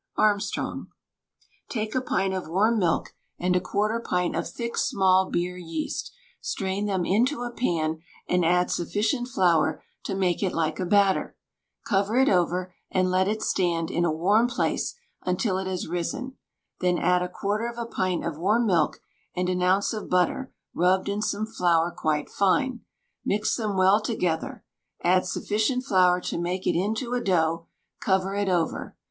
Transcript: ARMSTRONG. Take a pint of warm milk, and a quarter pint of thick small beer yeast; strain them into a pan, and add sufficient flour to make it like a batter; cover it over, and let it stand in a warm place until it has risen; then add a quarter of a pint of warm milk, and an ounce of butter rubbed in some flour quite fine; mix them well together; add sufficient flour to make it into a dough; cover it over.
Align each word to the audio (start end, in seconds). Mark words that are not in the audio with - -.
ARMSTRONG. 0.17 0.87
Take 1.69 1.93
a 1.93 2.01
pint 2.01 2.33
of 2.33 2.47
warm 2.49 2.79
milk, 2.79 3.13
and 3.37 3.55
a 3.55 3.59
quarter 3.61 3.99
pint 3.99 4.35
of 4.35 4.49
thick 4.49 4.75
small 4.75 5.29
beer 5.29 5.55
yeast; 5.57 6.11
strain 6.41 6.87
them 6.87 7.05
into 7.05 7.43
a 7.43 7.51
pan, 7.53 7.99
and 8.27 8.43
add 8.43 8.71
sufficient 8.71 9.27
flour 9.27 9.83
to 10.05 10.15
make 10.15 10.41
it 10.41 10.53
like 10.55 10.79
a 10.79 10.87
batter; 10.87 11.37
cover 11.87 12.17
it 12.17 12.29
over, 12.29 12.73
and 12.89 13.11
let 13.11 13.27
it 13.27 13.43
stand 13.43 13.91
in 13.91 14.03
a 14.03 14.11
warm 14.11 14.47
place 14.47 14.95
until 15.21 15.59
it 15.59 15.67
has 15.67 15.87
risen; 15.87 16.35
then 16.79 16.97
add 16.97 17.21
a 17.21 17.29
quarter 17.29 17.67
of 17.67 17.77
a 17.77 17.85
pint 17.85 18.25
of 18.25 18.39
warm 18.39 18.65
milk, 18.65 18.99
and 19.35 19.49
an 19.49 19.61
ounce 19.61 19.93
of 19.93 20.09
butter 20.09 20.51
rubbed 20.73 21.09
in 21.09 21.21
some 21.21 21.45
flour 21.45 21.91
quite 21.91 22.27
fine; 22.27 22.79
mix 23.23 23.55
them 23.55 23.77
well 23.77 24.01
together; 24.01 24.65
add 25.03 25.27
sufficient 25.27 25.85
flour 25.85 26.19
to 26.19 26.39
make 26.39 26.65
it 26.65 26.75
into 26.75 27.13
a 27.13 27.21
dough; 27.23 27.67
cover 27.99 28.33
it 28.33 28.49
over. 28.49 28.97